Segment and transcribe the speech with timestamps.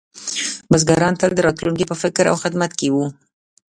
[0.71, 3.05] بزګران تل د راتلونکي په فکر او خدمت کې وو.